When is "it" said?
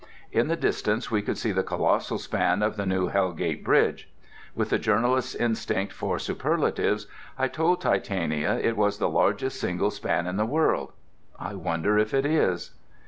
8.59-8.75, 12.15-12.25